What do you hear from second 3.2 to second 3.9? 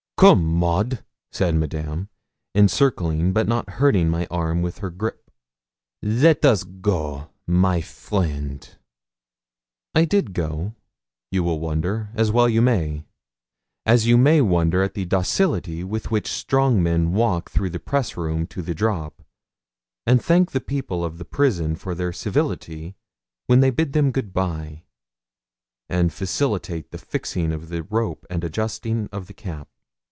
but not